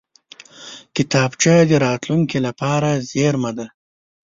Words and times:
کتابچه 0.95 1.53
د 1.69 1.71
راتلونکې 1.85 2.37
لپاره 2.47 2.89
زېرمه 3.11 3.51
ده 3.57 3.67